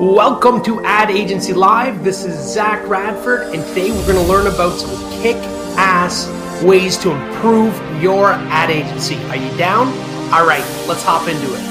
Welcome 0.00 0.64
to 0.64 0.82
Ad 0.82 1.10
Agency 1.10 1.52
Live. 1.52 2.02
This 2.02 2.24
is 2.24 2.34
Zach 2.34 2.88
Radford, 2.88 3.54
and 3.54 3.62
today 3.66 3.90
we're 3.90 4.06
going 4.06 4.16
to 4.16 4.32
learn 4.32 4.46
about 4.46 4.78
some 4.78 4.98
kick 5.20 5.36
ass 5.76 6.26
ways 6.62 6.96
to 7.02 7.10
improve 7.10 7.74
your 8.00 8.32
ad 8.32 8.70
agency. 8.70 9.16
Are 9.24 9.36
you 9.36 9.54
down? 9.58 9.88
All 10.32 10.46
right, 10.46 10.64
let's 10.88 11.02
hop 11.02 11.28
into 11.28 11.54
it. 11.54 11.69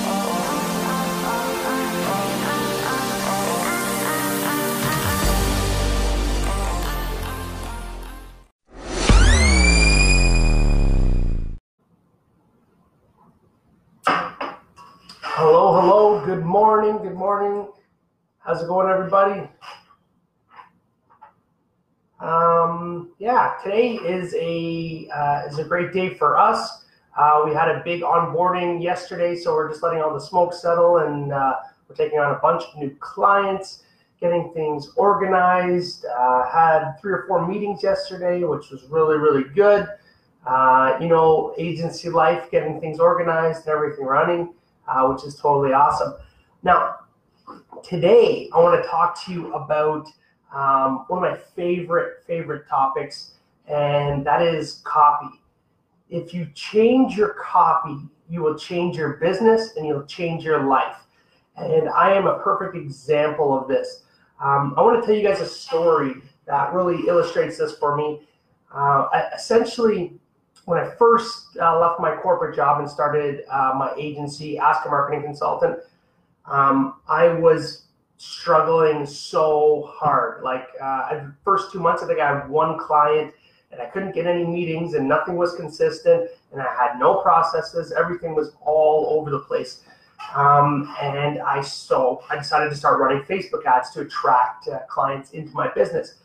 How's 18.42 18.64
it 18.64 18.68
going, 18.68 18.90
everybody? 18.90 19.42
Um, 22.22 23.12
yeah, 23.20 23.56
today 23.62 23.96
is 23.96 24.34
a 24.34 25.10
uh, 25.14 25.44
is 25.50 25.60
a 25.60 25.66
great 25.66 25.92
day 25.92 26.14
for 26.14 26.38
us. 26.38 26.86
Uh, 27.18 27.42
we 27.46 27.54
had 27.54 27.68
a 27.68 27.82
big 27.84 28.02
onboarding 28.02 28.82
yesterday, 28.82 29.36
so 29.36 29.54
we're 29.54 29.68
just 29.68 29.84
letting 29.84 30.02
all 30.02 30.14
the 30.14 30.22
smoke 30.22 30.54
settle, 30.54 31.00
and 31.00 31.34
uh, 31.34 31.58
we're 31.88 31.96
taking 31.96 32.18
on 32.18 32.34
a 32.34 32.40
bunch 32.40 32.64
of 32.64 32.80
new 32.80 32.96
clients, 33.02 33.84
getting 34.22 34.54
things 34.54 34.94
organized. 34.96 36.06
Uh, 36.06 36.50
had 36.50 36.94
three 37.02 37.12
or 37.12 37.26
four 37.28 37.46
meetings 37.46 37.84
yesterday, 37.84 38.46
which 38.46 38.70
was 38.70 38.84
really 38.86 39.18
really 39.18 39.44
good. 39.54 39.86
Uh, 40.48 40.98
you 41.02 41.10
know, 41.10 41.54
agency 41.58 42.10
life, 42.10 42.50
getting 42.52 42.80
things 42.80 43.02
organized 43.02 43.68
and 43.68 43.76
everything 43.76 44.06
running, 44.06 44.54
uh, 44.88 45.06
which 45.08 45.26
is 45.26 45.36
totally 45.36 45.74
awesome. 45.74 46.14
Now, 46.64 47.00
today 47.84 48.50
I 48.54 48.60
want 48.60 48.82
to 48.82 48.88
talk 48.90 49.24
to 49.26 49.32
you 49.32 49.54
about 49.54 50.08
um, 50.54 51.06
one 51.08 51.24
of 51.24 51.32
my 51.32 51.38
favorite 51.56 52.24
favorite 52.26 52.68
topics, 52.68 53.32
and 53.68 54.26
that 54.26 54.42
is 54.42 54.82
copy. 54.84 55.40
If 56.10 56.34
you 56.34 56.48
change 56.56 57.16
your 57.16 57.36
copy, 57.36 57.98
you 58.30 58.42
will 58.42 58.58
change 58.58 58.98
your 58.98 59.14
business 59.18 59.76
and 59.76 59.86
you'll 59.88 60.06
change 60.06 60.44
your 60.44 60.64
life. 60.64 60.98
And 61.56 61.90
I 61.90 62.14
am 62.14 62.28
a 62.28 62.40
perfect 62.40 62.76
example 62.76 63.58
of 63.58 63.68
this. 63.68 64.04
Um, 64.42 64.74
I 64.78 64.82
want 64.82 65.02
to 65.02 65.06
tell 65.06 65.16
you 65.16 65.28
guys 65.28 65.42
a 65.42 65.46
story 65.46 66.14
that 66.48 66.74
really 66.74 67.08
illustrates 67.08 67.58
this 67.58 67.78
for 67.78 67.96
me. 67.96 68.22
Uh, 68.74 69.08
essentially, 69.36 70.14
when 70.66 70.80
I 70.80 70.90
first 70.96 71.58
uh, 71.60 71.80
left 71.80 72.00
my 72.00 72.16
corporate 72.16 72.56
job 72.56 72.80
and 72.80 72.90
started 72.90 73.44
uh, 73.50 73.74
my 73.76 73.94
agency, 73.98 74.58
Ask 74.58 74.86
a 74.86 74.90
Marketing 74.90 75.24
Consultant, 75.24 75.80
um, 76.50 76.96
I 77.08 77.30
was 77.30 77.86
struggling 78.18 79.06
so 79.06 79.90
hard. 79.94 80.44
Like 80.44 80.68
uh, 80.82 81.14
the 81.14 81.34
first 81.44 81.72
two 81.72 81.80
months, 81.80 82.04
I 82.04 82.08
think 82.08 82.20
I 82.20 82.40
had 82.40 82.50
one 82.50 82.78
client 82.78 83.34
and 83.72 83.82
I 83.82 83.86
couldn't 83.86 84.14
get 84.14 84.26
any 84.26 84.46
meetings 84.46 84.94
and 84.94 85.08
nothing 85.08 85.38
was 85.38 85.56
consistent 85.56 86.30
and 86.52 86.62
I 86.62 86.66
had 86.66 87.00
no 87.00 87.22
processes. 87.22 87.94
Everything 87.98 88.36
was 88.36 88.52
all 88.62 89.08
over 89.12 89.30
the 89.30 89.40
place. 89.40 89.84
Um, 90.36 90.94
and 91.02 91.40
I 91.40 91.62
so 91.62 92.22
I 92.30 92.36
decided 92.36 92.70
to 92.70 92.76
start 92.76 93.00
running 93.00 93.24
Facebook 93.24 93.66
ads 93.66 93.92
to 93.92 94.02
attract 94.02 94.68
uh, 94.68 94.80
clients 94.90 95.32
into 95.32 95.54
my 95.54 95.70
business. 95.74 96.16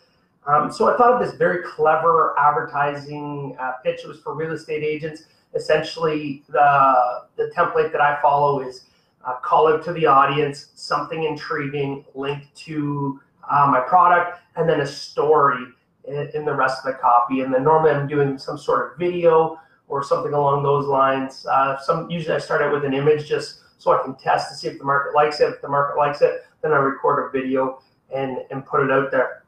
Um, 0.46 0.70
so 0.70 0.92
I 0.92 0.96
thought 0.96 1.12
of 1.12 1.26
this 1.26 1.36
very 1.38 1.62
clever 1.62 2.34
advertising 2.38 3.56
uh, 3.58 3.72
pitch. 3.84 4.00
It 4.04 4.08
was 4.08 4.20
for 4.20 4.34
real 4.34 4.52
estate 4.52 4.82
agents. 4.82 5.24
Essentially, 5.54 6.42
the 6.48 7.22
the 7.36 7.52
template 7.56 7.92
that 7.92 8.00
I 8.00 8.20
follow 8.20 8.60
is 8.60 8.86
uh, 9.24 9.36
call 9.36 9.68
out 9.68 9.84
to 9.84 9.92
the 9.92 10.06
audience, 10.06 10.68
something 10.74 11.24
intriguing 11.24 12.04
linked 12.14 12.54
to 12.56 13.20
uh, 13.50 13.66
my 13.70 13.80
product, 13.80 14.40
and 14.56 14.68
then 14.68 14.80
a 14.80 14.86
story 14.86 15.64
in, 16.06 16.30
in, 16.34 16.44
the 16.44 16.52
rest 16.52 16.84
of 16.84 16.92
the 16.92 16.98
copy. 16.98 17.40
And 17.40 17.52
then 17.52 17.64
normally 17.64 17.90
I'm 17.90 18.06
doing 18.06 18.38
some 18.38 18.58
sort 18.58 18.92
of 18.92 18.98
video 18.98 19.58
or 19.88 20.02
something 20.02 20.32
along 20.32 20.62
those 20.62 20.86
lines. 20.86 21.46
Uh, 21.46 21.78
some 21.78 22.10
usually 22.10 22.34
I 22.34 22.38
start 22.38 22.62
out 22.62 22.72
with 22.72 22.84
an 22.84 22.94
image 22.94 23.26
just 23.26 23.60
so 23.78 23.92
I 23.92 24.02
can 24.02 24.14
test 24.14 24.50
to 24.50 24.54
see 24.54 24.68
if 24.68 24.78
the 24.78 24.84
market 24.84 25.14
likes 25.14 25.40
it. 25.40 25.52
If 25.54 25.62
the 25.62 25.68
market 25.68 25.98
likes 25.98 26.22
it, 26.22 26.44
then 26.62 26.72
I 26.72 26.76
record 26.76 27.28
a 27.28 27.30
video 27.30 27.80
and 28.14 28.38
and 28.50 28.64
put 28.64 28.84
it 28.84 28.90
out 28.90 29.10
there. 29.10 29.44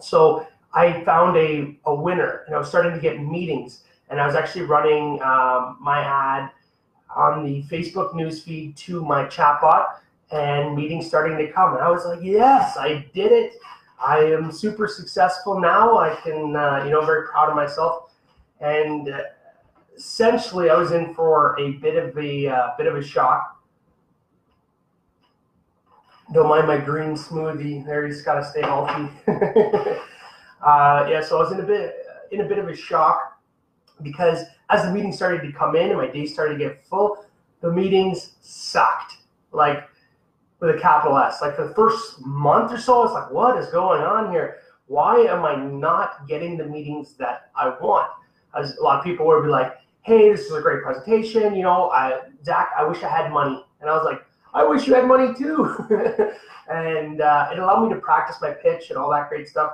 So 0.00 0.46
I 0.72 1.02
found 1.04 1.36
a, 1.36 1.78
a 1.84 1.94
winner, 1.94 2.44
and 2.46 2.54
I 2.54 2.58
was 2.58 2.68
starting 2.68 2.92
to 2.92 3.00
get 3.00 3.20
meetings, 3.20 3.84
and 4.08 4.20
I 4.20 4.26
was 4.26 4.34
actually 4.34 4.62
running 4.62 5.20
um, 5.22 5.78
my 5.80 6.00
ad 6.00 6.50
on 7.14 7.44
the 7.44 7.62
Facebook 7.64 8.12
newsfeed 8.12 8.76
to 8.76 9.04
my 9.04 9.24
chatbot 9.24 9.96
and 10.30 10.76
meetings 10.76 11.06
starting 11.06 11.36
to 11.38 11.52
come. 11.52 11.74
And 11.74 11.82
I 11.82 11.90
was 11.90 12.04
like, 12.04 12.20
yes, 12.22 12.76
I 12.76 13.06
did 13.14 13.32
it. 13.32 13.54
I 14.02 14.18
am 14.18 14.52
super 14.52 14.86
successful 14.86 15.60
now. 15.60 15.98
I 15.98 16.14
can, 16.22 16.56
uh, 16.56 16.84
you 16.84 16.90
know, 16.90 17.04
very 17.04 17.26
proud 17.26 17.50
of 17.50 17.56
myself. 17.56 18.12
And 18.60 19.08
uh, 19.08 19.22
essentially, 19.96 20.70
I 20.70 20.76
was 20.76 20.92
in 20.92 21.14
for 21.14 21.58
a 21.58 21.72
bit 21.72 21.96
of 21.96 22.16
a 22.16 22.46
uh, 22.46 22.68
bit 22.78 22.86
of 22.86 22.96
a 22.96 23.02
shock. 23.02 23.56
Don't 26.32 26.48
mind 26.48 26.68
my 26.68 26.78
green 26.78 27.14
smoothie. 27.14 27.84
There, 27.84 28.06
you 28.06 28.12
just 28.12 28.24
got 28.24 28.34
to 28.34 28.44
stay 28.44 28.62
healthy. 28.62 29.10
Uh, 30.62 31.06
yeah, 31.08 31.22
so 31.22 31.38
I 31.38 31.40
was 31.40 31.52
in 31.52 31.60
a 31.60 31.62
bit 31.62 31.96
in 32.32 32.42
a 32.42 32.44
bit 32.44 32.58
of 32.58 32.68
a 32.68 32.76
shock 32.76 33.39
because 34.02 34.44
as 34.70 34.84
the 34.84 34.92
meetings 34.92 35.16
started 35.16 35.42
to 35.42 35.52
come 35.52 35.76
in 35.76 35.90
and 35.90 35.98
my 35.98 36.06
days 36.06 36.32
started 36.32 36.58
to 36.58 36.58
get 36.58 36.84
full, 36.86 37.24
the 37.60 37.70
meetings 37.72 38.32
sucked. 38.40 39.16
Like 39.52 39.88
with 40.60 40.76
a 40.76 40.78
capital 40.78 41.18
S. 41.18 41.40
Like 41.40 41.56
the 41.56 41.72
first 41.74 42.20
month 42.20 42.72
or 42.72 42.78
so, 42.78 43.04
it's 43.04 43.12
like, 43.12 43.30
what 43.30 43.56
is 43.58 43.66
going 43.68 44.02
on 44.02 44.30
here? 44.30 44.58
Why 44.86 45.20
am 45.20 45.44
I 45.44 45.56
not 45.56 46.28
getting 46.28 46.56
the 46.56 46.66
meetings 46.66 47.14
that 47.14 47.50
I 47.56 47.70
want? 47.80 48.10
As 48.56 48.76
a 48.76 48.82
lot 48.82 48.98
of 48.98 49.04
people 49.04 49.26
would 49.26 49.42
be 49.42 49.48
like, 49.48 49.74
hey, 50.02 50.30
this 50.30 50.40
is 50.40 50.52
a 50.52 50.60
great 50.60 50.82
presentation. 50.82 51.54
You 51.54 51.62
know, 51.62 51.90
I, 51.90 52.20
Zach, 52.44 52.70
I 52.76 52.84
wish 52.84 53.02
I 53.02 53.08
had 53.08 53.32
money. 53.32 53.64
And 53.80 53.88
I 53.88 53.94
was 53.94 54.04
like, 54.04 54.24
I 54.52 54.64
wish 54.64 54.86
you 54.86 54.94
had 54.94 55.06
money 55.06 55.32
too. 55.34 55.64
and 56.68 57.20
uh, 57.20 57.50
it 57.52 57.58
allowed 57.58 57.86
me 57.86 57.94
to 57.94 58.00
practice 58.00 58.36
my 58.42 58.50
pitch 58.50 58.90
and 58.90 58.98
all 58.98 59.10
that 59.10 59.28
great 59.28 59.48
stuff. 59.48 59.72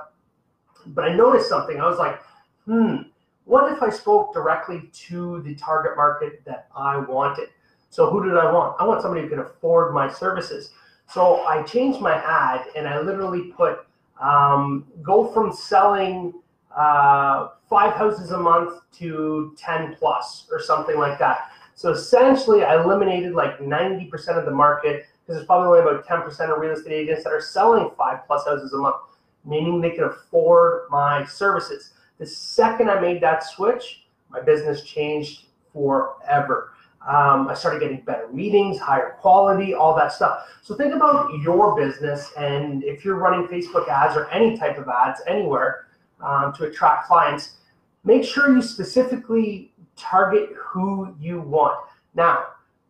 But 0.87 1.05
I 1.05 1.15
noticed 1.15 1.49
something. 1.49 1.81
I 1.81 1.87
was 1.87 1.97
like, 1.97 2.21
hmm, 2.65 2.97
what 3.47 3.71
if 3.71 3.81
I 3.81 3.89
spoke 3.89 4.33
directly 4.33 4.89
to 5.07 5.41
the 5.43 5.55
target 5.55 5.95
market 5.95 6.43
that 6.45 6.67
I 6.75 6.97
wanted? 6.97 7.47
So 7.89 8.09
who 8.09 8.23
did 8.25 8.35
I 8.35 8.51
want? 8.51 8.75
I 8.79 8.85
want 8.85 9.01
somebody 9.01 9.21
who 9.21 9.29
can 9.29 9.39
afford 9.39 9.93
my 9.93 10.11
services. 10.11 10.71
So 11.09 11.45
I 11.45 11.63
changed 11.63 12.01
my 12.01 12.13
ad 12.13 12.65
and 12.75 12.87
I 12.87 12.99
literally 12.99 13.53
put 13.55 13.87
um, 14.21 14.85
go 15.01 15.31
from 15.31 15.53
selling 15.53 16.33
uh, 16.75 17.49
five 17.69 17.93
houses 17.93 18.31
a 18.31 18.37
month 18.37 18.81
to 18.97 19.55
10 19.57 19.95
plus 19.95 20.47
or 20.51 20.59
something 20.61 20.97
like 20.97 21.17
that. 21.19 21.51
So 21.75 21.91
essentially, 21.91 22.65
I 22.65 22.83
eliminated 22.83 23.33
like 23.33 23.59
90% 23.59 24.11
of 24.37 24.45
the 24.45 24.51
market 24.51 25.05
because 25.21 25.37
there's 25.37 25.45
probably 25.45 25.79
only 25.79 25.91
about 25.91 26.05
10% 26.05 26.53
of 26.53 26.59
real 26.59 26.73
estate 26.73 26.91
agents 26.91 27.23
that 27.23 27.31
are 27.31 27.41
selling 27.41 27.91
five 27.97 28.25
plus 28.27 28.45
houses 28.45 28.73
a 28.73 28.77
month, 28.77 28.97
meaning 29.45 29.79
they 29.79 29.91
can 29.91 30.05
afford 30.05 30.89
my 30.89 31.23
services. 31.25 31.91
The 32.19 32.25
second 32.25 32.89
I 32.89 32.99
made 32.99 33.21
that 33.21 33.43
switch, 33.43 34.05
my 34.29 34.41
business 34.41 34.83
changed 34.83 35.45
forever. 35.71 36.73
Um, 37.07 37.47
I 37.47 37.53
started 37.53 37.79
getting 37.79 38.01
better 38.01 38.27
meetings, 38.33 38.79
higher 38.79 39.15
quality, 39.21 39.73
all 39.73 39.95
that 39.95 40.11
stuff. 40.11 40.45
So 40.61 40.75
think 40.75 40.93
about 40.93 41.31
your 41.41 41.75
business, 41.75 42.31
and 42.37 42.83
if 42.83 43.05
you're 43.05 43.15
running 43.15 43.47
Facebook 43.47 43.87
ads 43.87 44.17
or 44.17 44.29
any 44.29 44.57
type 44.57 44.77
of 44.77 44.89
ads 44.89 45.21
anywhere 45.25 45.87
um, 46.21 46.51
to 46.57 46.65
attract 46.65 47.07
clients, 47.07 47.57
make 48.03 48.25
sure 48.25 48.53
you 48.53 48.61
specifically 48.61 49.71
target 49.95 50.49
who 50.57 51.15
you 51.19 51.39
want. 51.39 51.77
Now, 52.13 52.45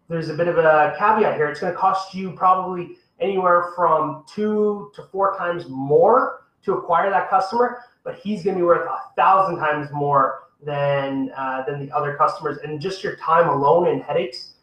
there's 0.09 0.29
a 0.29 0.33
bit 0.33 0.47
of 0.47 0.57
a 0.57 0.95
caveat 0.97 1.35
here. 1.35 1.49
It's 1.49 1.59
going 1.59 1.73
to 1.73 1.77
cost 1.77 2.15
you 2.15 2.31
probably 2.31 2.95
anywhere 3.19 3.71
from 3.75 4.23
two 4.27 4.91
to 4.95 5.03
four 5.11 5.37
times 5.37 5.65
more 5.67 6.46
to 6.67 6.73
acquire 6.73 7.09
that 7.09 7.29
customer 7.29 7.79
but 8.07 8.15
he's 8.15 8.41
going 8.41 8.55
to 8.55 8.61
be 8.61 8.65
worth 8.65 8.87
a 8.87 9.13
thousand 9.17 9.57
times 9.57 9.89
more 9.91 10.43
than 10.63 11.29
uh, 11.35 11.63
than 11.67 11.85
the 11.85 11.93
other 11.93 12.15
customers. 12.15 12.57
And 12.63 12.79
just 12.79 13.03
your 13.03 13.17
time 13.17 13.49
alone 13.49 13.89
and 13.89 14.01
headaches, 14.01 14.53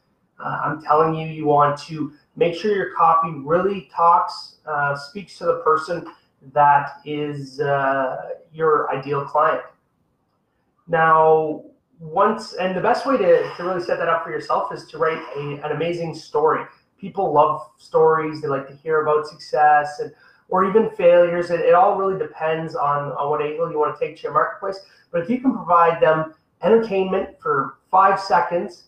uh, 0.40 0.62
I'm 0.64 0.82
telling 0.82 1.14
you, 1.14 1.26
you 1.26 1.44
want 1.44 1.78
to 1.82 2.14
make 2.36 2.54
sure 2.54 2.74
your 2.74 2.94
copy 2.94 3.32
really 3.36 3.90
talks, 3.94 4.56
uh, 4.66 4.96
speaks 4.96 5.36
to 5.38 5.44
the 5.44 5.58
person 5.58 6.06
that 6.54 7.02
is 7.04 7.60
uh, 7.60 8.30
your 8.50 8.90
ideal 8.90 9.26
client. 9.26 9.60
Now, 10.88 11.64
once 12.00 12.54
and 12.54 12.74
the 12.74 12.80
best 12.80 13.04
way 13.04 13.18
to, 13.18 13.54
to 13.56 13.62
really 13.62 13.82
set 13.82 13.98
that 13.98 14.08
up 14.08 14.24
for 14.24 14.30
yourself 14.30 14.72
is 14.72 14.86
to 14.86 14.96
write 14.96 15.22
a, 15.36 15.62
an 15.62 15.72
amazing 15.72 16.14
story. 16.14 16.64
People 16.98 17.30
love 17.30 17.60
stories; 17.76 18.40
they 18.40 18.48
like 18.48 18.66
to 18.68 18.74
hear 18.74 19.02
about 19.02 19.26
success 19.26 20.00
and 20.00 20.12
or 20.48 20.68
even 20.68 20.90
failures. 20.90 21.50
It, 21.50 21.60
it 21.60 21.74
all 21.74 21.96
really 21.96 22.18
depends 22.18 22.74
on, 22.74 23.12
on 23.12 23.30
what 23.30 23.42
angle 23.42 23.70
you 23.70 23.78
want 23.78 23.98
to 23.98 24.06
take 24.06 24.16
to 24.16 24.22
your 24.24 24.32
marketplace. 24.32 24.78
But 25.10 25.22
if 25.22 25.30
you 25.30 25.40
can 25.40 25.52
provide 25.52 26.00
them 26.00 26.34
entertainment 26.62 27.40
for 27.40 27.78
five 27.90 28.20
seconds, 28.20 28.84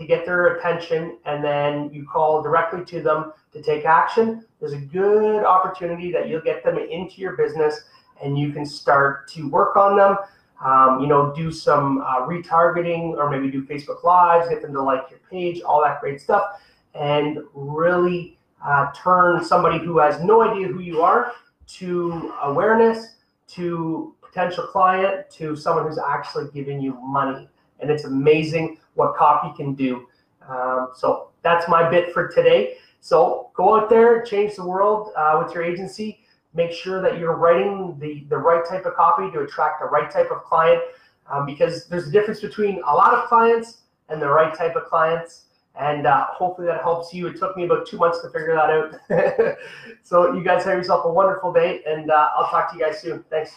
to 0.00 0.06
get 0.06 0.24
their 0.24 0.56
attention 0.56 1.18
and 1.26 1.44
then 1.44 1.92
you 1.92 2.06
call 2.10 2.42
directly 2.42 2.84
to 2.86 3.02
them 3.02 3.32
to 3.52 3.62
take 3.62 3.84
action, 3.84 4.44
there's 4.58 4.72
a 4.72 4.78
good 4.78 5.44
opportunity 5.44 6.10
that 6.10 6.26
you'll 6.26 6.40
get 6.40 6.64
them 6.64 6.78
into 6.78 7.20
your 7.20 7.36
business 7.36 7.82
and 8.22 8.38
you 8.38 8.50
can 8.50 8.64
start 8.64 9.28
to 9.28 9.48
work 9.50 9.76
on 9.76 9.96
them. 9.96 10.16
Um, 10.64 11.00
you 11.00 11.06
know, 11.06 11.34
do 11.34 11.52
some 11.52 12.02
uh, 12.02 12.26
retargeting 12.26 13.16
or 13.16 13.30
maybe 13.30 13.50
do 13.50 13.62
Facebook 13.62 14.02
Lives, 14.02 14.48
get 14.48 14.62
them 14.62 14.72
to 14.72 14.82
like 14.82 15.04
your 15.10 15.20
page, 15.30 15.60
all 15.62 15.82
that 15.82 16.00
great 16.00 16.20
stuff, 16.20 16.60
and 16.94 17.38
really 17.54 18.38
uh, 18.64 18.92
turn 18.92 19.44
somebody 19.44 19.78
who 19.78 19.98
has 19.98 20.22
no 20.22 20.42
idea 20.42 20.68
who 20.68 20.80
you 20.80 21.02
are 21.02 21.32
to 21.66 22.34
awareness, 22.42 23.16
to 23.48 24.14
potential 24.22 24.66
client, 24.66 25.28
to 25.30 25.56
someone 25.56 25.86
who's 25.86 25.98
actually 25.98 26.48
giving 26.52 26.80
you 26.80 26.94
money. 27.00 27.48
And 27.80 27.90
it's 27.90 28.04
amazing 28.04 28.78
what 28.94 29.16
copy 29.16 29.56
can 29.56 29.74
do. 29.74 30.06
Um, 30.48 30.88
so 30.94 31.30
that's 31.42 31.68
my 31.68 31.88
bit 31.88 32.12
for 32.12 32.28
today. 32.28 32.76
So 33.00 33.50
go 33.54 33.80
out 33.80 33.88
there, 33.88 34.22
change 34.22 34.56
the 34.56 34.64
world 34.64 35.12
uh, 35.16 35.42
with 35.42 35.54
your 35.54 35.64
agency. 35.64 36.20
Make 36.52 36.72
sure 36.72 37.00
that 37.00 37.18
you're 37.18 37.36
writing 37.36 37.96
the, 37.98 38.26
the 38.28 38.36
right 38.36 38.64
type 38.68 38.84
of 38.84 38.94
copy 38.94 39.30
to 39.30 39.40
attract 39.40 39.80
the 39.80 39.86
right 39.86 40.10
type 40.10 40.30
of 40.30 40.42
client 40.44 40.82
um, 41.30 41.46
because 41.46 41.86
there's 41.86 42.08
a 42.08 42.10
difference 42.10 42.40
between 42.40 42.82
a 42.86 42.92
lot 42.92 43.14
of 43.14 43.28
clients 43.28 43.82
and 44.08 44.20
the 44.20 44.28
right 44.28 44.54
type 44.54 44.76
of 44.76 44.84
clients. 44.86 45.44
And 45.78 46.06
uh, 46.06 46.26
hopefully 46.26 46.66
that 46.66 46.82
helps 46.82 47.14
you. 47.14 47.28
It 47.28 47.38
took 47.38 47.56
me 47.56 47.64
about 47.64 47.86
two 47.86 47.96
months 47.96 48.20
to 48.22 48.28
figure 48.30 48.54
that 48.54 48.70
out. 48.70 49.56
so 50.02 50.34
you 50.34 50.42
guys 50.42 50.64
have 50.64 50.76
yourself 50.76 51.04
a 51.04 51.10
wonderful 51.10 51.52
day, 51.52 51.80
and 51.86 52.10
uh, 52.10 52.28
I'll 52.36 52.48
talk 52.50 52.72
to 52.72 52.78
you 52.78 52.84
guys 52.84 53.00
soon. 53.00 53.24
Thanks. 53.30 53.52